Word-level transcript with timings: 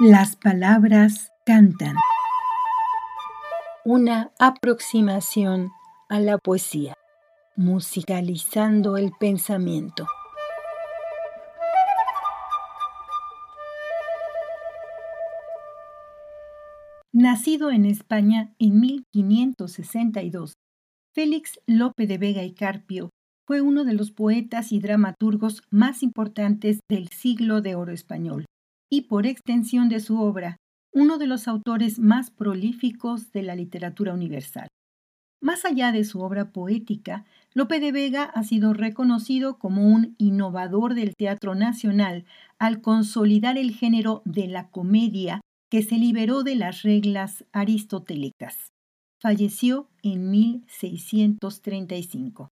Las 0.00 0.36
palabras 0.36 1.32
cantan. 1.44 1.96
Una 3.84 4.30
aproximación 4.38 5.72
a 6.08 6.20
la 6.20 6.38
poesía, 6.38 6.94
musicalizando 7.56 8.96
el 8.96 9.10
pensamiento. 9.18 10.06
Nacido 17.12 17.72
en 17.72 17.84
España 17.84 18.54
en 18.60 18.78
1562, 18.78 20.52
Félix 21.12 21.58
Lope 21.66 22.06
de 22.06 22.18
Vega 22.18 22.44
y 22.44 22.54
Carpio 22.54 23.10
fue 23.48 23.62
uno 23.62 23.84
de 23.84 23.94
los 23.94 24.12
poetas 24.12 24.70
y 24.70 24.78
dramaturgos 24.78 25.62
más 25.72 26.04
importantes 26.04 26.78
del 26.88 27.08
siglo 27.08 27.62
de 27.62 27.74
oro 27.74 27.90
español 27.90 28.44
y 28.90 29.02
por 29.02 29.26
extensión 29.26 29.88
de 29.88 30.00
su 30.00 30.20
obra, 30.20 30.56
uno 30.92 31.18
de 31.18 31.26
los 31.26 31.48
autores 31.48 31.98
más 31.98 32.30
prolíficos 32.30 33.32
de 33.32 33.42
la 33.42 33.54
literatura 33.54 34.14
universal. 34.14 34.68
Más 35.40 35.64
allá 35.64 35.92
de 35.92 36.04
su 36.04 36.20
obra 36.20 36.50
poética, 36.50 37.24
Lope 37.54 37.78
de 37.78 37.92
Vega 37.92 38.24
ha 38.24 38.42
sido 38.42 38.72
reconocido 38.72 39.58
como 39.58 39.86
un 39.86 40.16
innovador 40.18 40.94
del 40.94 41.14
teatro 41.14 41.54
nacional 41.54 42.24
al 42.58 42.80
consolidar 42.80 43.56
el 43.56 43.70
género 43.72 44.22
de 44.24 44.48
la 44.48 44.68
comedia 44.70 45.40
que 45.70 45.82
se 45.82 45.96
liberó 45.96 46.42
de 46.42 46.56
las 46.56 46.82
reglas 46.82 47.44
aristotélicas. 47.52 48.72
Falleció 49.20 49.88
en 50.02 50.30
1635. 50.30 52.48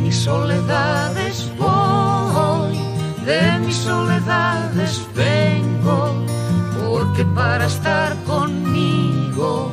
Mis 0.00 0.16
soledades 0.16 1.50
voy, 1.56 2.78
de 3.24 3.58
mis 3.64 3.76
soledades 3.76 5.06
vengo, 5.14 6.14
porque 6.80 7.24
para 7.24 7.66
estar 7.66 8.16
conmigo 8.24 9.72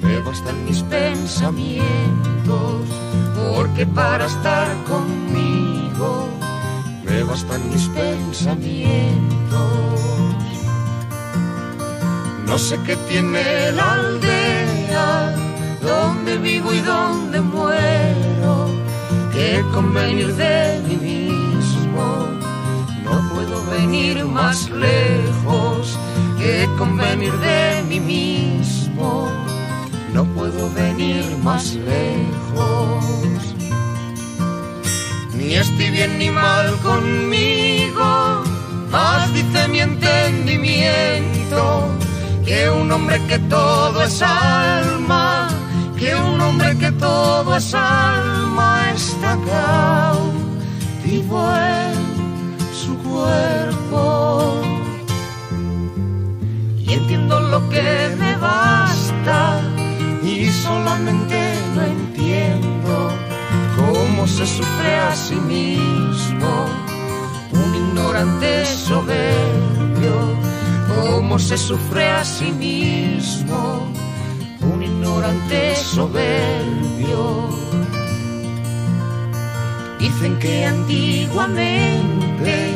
me 0.00 0.18
bastan 0.20 0.64
mis 0.64 0.82
pensamientos, 0.82 1.84
porque 3.54 3.86
para 3.86 4.26
estar 4.26 4.68
conmigo 4.84 6.28
me 7.04 7.22
bastan 7.22 7.68
mis 7.70 7.88
pensamientos. 7.88 9.26
No 12.46 12.58
sé 12.58 12.78
qué 12.86 12.96
tiene 13.08 13.72
la 13.72 13.94
aldea, 13.94 15.34
donde 15.82 16.38
vivo 16.38 16.72
y 16.72 16.80
donde 16.80 17.40
muero 17.40 18.75
que 19.36 19.62
convenir 19.74 20.34
de 20.34 20.80
mí 20.86 20.96
mismo. 20.96 22.06
No 23.04 23.14
puedo 23.30 23.56
venir 23.76 24.24
más 24.24 24.70
lejos 24.70 25.98
que 26.38 26.66
convenir 26.78 27.34
de 27.48 27.82
mí 27.88 28.00
mismo. 28.00 29.28
No 30.14 30.24
puedo 30.36 30.72
venir 30.72 31.22
más 31.44 31.74
lejos. 31.74 33.04
Ni 35.34 35.54
estoy 35.54 35.90
bien 35.90 36.18
ni 36.18 36.30
mal 36.30 36.74
conmigo, 36.78 38.42
más 38.90 39.32
dice 39.34 39.68
mi 39.68 39.80
entendimiento 39.80 41.90
que 42.46 42.70
un 42.70 42.90
hombre 42.90 43.20
que 43.28 43.38
todo 43.40 44.02
es 44.02 44.22
alma 44.22 45.35
hombre 46.46 46.76
que 46.78 46.92
todo 46.92 47.56
es 47.56 47.74
alma 47.74 48.92
está 48.94 49.36
cautivo 51.04 51.40
en 51.56 51.94
su 52.82 52.96
cuerpo. 52.98 54.62
Y 56.78 56.92
entiendo 56.92 57.40
lo 57.40 57.68
que 57.68 58.16
me 58.18 58.36
basta 58.36 59.60
y 60.22 60.46
solamente 60.46 61.38
no 61.74 61.82
entiendo. 61.82 63.10
Cómo 63.76 64.26
se 64.26 64.46
sufre 64.46 64.94
a 64.94 65.14
sí 65.14 65.36
mismo 65.36 66.66
un 67.52 67.74
ignorante 67.74 68.64
soberbio, 68.64 70.16
cómo 70.94 71.38
se 71.38 71.56
sufre 71.58 72.08
a 72.08 72.24
sí 72.24 72.50
mismo 72.52 73.86
un 74.72 74.82
ignorante 74.82 75.76
soberbio. 75.76 77.48
Dicen 79.98 80.38
que 80.38 80.66
antiguamente 80.66 82.74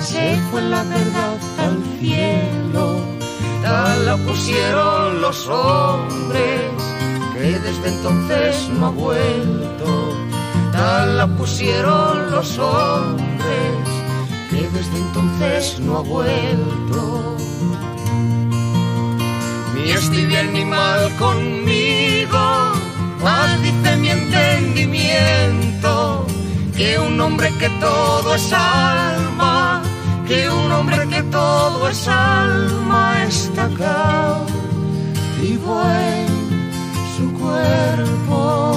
se 0.00 0.36
fue 0.50 0.62
la 0.62 0.82
verdad 0.84 1.36
al 1.58 1.82
cielo, 1.98 2.96
tal 3.62 4.06
la 4.06 4.16
pusieron 4.16 5.20
los 5.20 5.46
hombres, 5.48 6.62
que 7.34 7.58
desde 7.58 7.88
entonces 7.88 8.70
no 8.78 8.86
ha 8.86 8.90
vuelto, 8.90 10.16
tal 10.72 11.18
la 11.18 11.26
pusieron 11.26 12.30
los 12.30 12.58
hombres, 12.58 13.88
que 14.50 14.68
desde 14.68 14.98
entonces 14.98 15.80
no 15.80 15.98
ha 15.98 16.02
vuelto 16.02 17.36
ni 19.82 19.90
estoy 19.90 20.24
bien 20.26 20.52
ni 20.52 20.64
mal 20.64 21.10
conmigo, 21.16 22.72
más 23.22 23.58
mi 23.60 23.68
entendimiento, 24.08 26.26
que 26.76 26.98
un 26.98 27.20
hombre 27.20 27.50
que 27.58 27.68
todo 27.80 28.34
es 28.34 28.52
alma, 28.52 29.82
que 30.26 30.50
un 30.50 30.72
hombre 30.72 31.06
que 31.08 31.22
todo 31.24 31.88
es 31.88 32.08
alma 32.08 33.24
está 33.24 33.68
cautivo 33.84 35.82
en 35.82 36.28
su 37.16 37.32
cuerpo. 37.40 38.76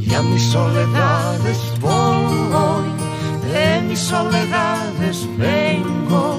Y 0.00 0.14
a 0.14 0.22
mis 0.22 0.42
soledades 0.42 1.58
voy, 1.80 2.88
de 3.52 3.82
mis 3.82 4.00
soledades 4.00 5.28
vengo 5.38 6.29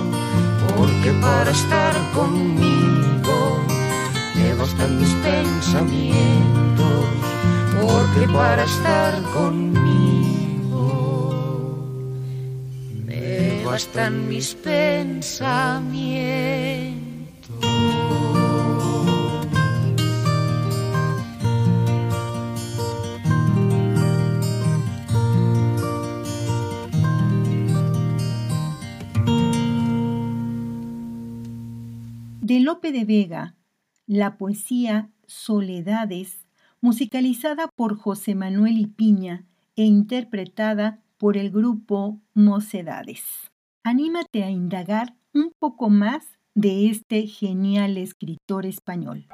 porque 1.02 1.18
para 1.20 1.50
estar 1.50 1.94
conmigo 2.14 3.66
me 4.36 4.54
bastan 4.54 5.00
mis 5.00 5.12
pensamientos, 5.16 6.86
porque 7.82 8.28
para 8.32 8.66
estar 8.66 9.20
conmigo 9.34 9.74
me 13.04 13.64
bastan 13.66 14.30
mis 14.30 14.54
pensamientos. 14.54 17.11
De 32.52 32.60
Lope 32.60 32.92
de 32.92 33.06
Vega, 33.06 33.56
la 34.08 34.38
poesía 34.38 35.10
Soledades, 35.26 36.46
musicalizada 36.82 37.70
por 37.78 37.96
José 37.96 38.36
Manuel 38.36 38.78
Ipiña 38.78 39.46
e 39.78 39.86
interpretada 39.86 41.00
por 41.18 41.38
el 41.38 41.50
grupo 41.50 42.20
Mocedades. 42.34 43.24
Anímate 43.86 44.44
a 44.44 44.50
indagar 44.50 45.16
un 45.34 45.54
poco 45.60 45.90
más 45.90 46.28
de 46.54 46.90
este 46.90 47.26
genial 47.26 47.96
escritor 47.98 48.66
español. 48.66 49.28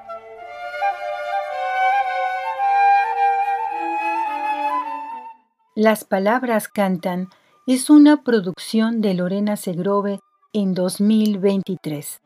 Las 5.76 6.04
palabras 6.04 6.68
cantan 6.68 7.30
es 7.66 7.90
una 7.90 8.22
producción 8.22 9.02
de 9.02 9.16
Lorena 9.16 9.56
Segrove 9.56 10.20
en 10.54 10.76
2023 10.76 12.20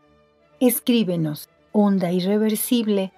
escríbenos 0.62 1.50
onda 1.74 2.12
irreversible 2.12 3.12